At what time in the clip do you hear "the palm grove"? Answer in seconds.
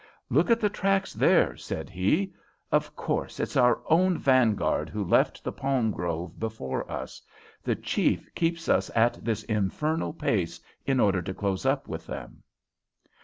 5.43-6.39